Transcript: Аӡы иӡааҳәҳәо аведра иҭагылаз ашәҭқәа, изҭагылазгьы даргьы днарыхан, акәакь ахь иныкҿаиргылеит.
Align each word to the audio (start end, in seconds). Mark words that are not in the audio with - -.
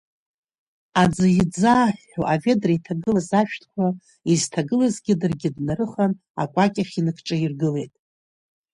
Аӡы 1.01 1.27
иӡааҳәҳәо 1.41 2.23
аведра 2.33 2.73
иҭагылаз 2.77 3.29
ашәҭқәа, 3.41 3.85
изҭагылазгьы 4.31 5.13
даргьы 5.21 5.49
днарыхан, 5.55 6.11
акәакь 6.41 6.79
ахь 6.83 6.95
иныкҿаиргылеит. 6.99 7.93